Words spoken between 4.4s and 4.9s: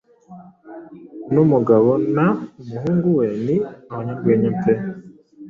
pe!